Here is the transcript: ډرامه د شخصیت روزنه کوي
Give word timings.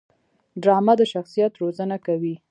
ډرامه 0.61 0.93
د 0.99 1.01
شخصیت 1.13 1.53
روزنه 1.61 1.97
کوي 2.05 2.35